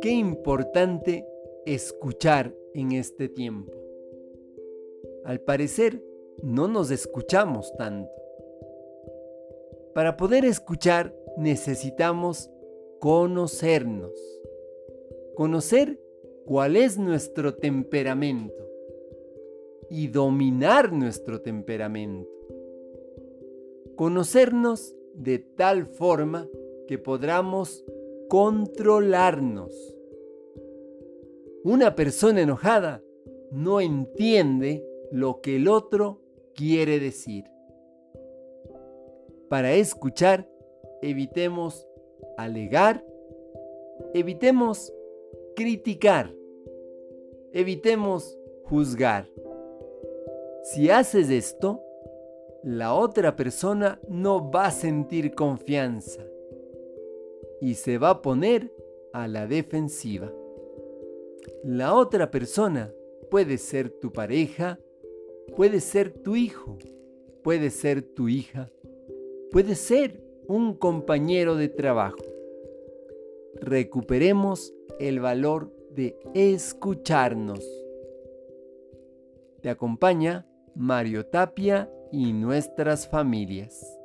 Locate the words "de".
25.14-25.38, 71.56-71.68, 75.90-76.18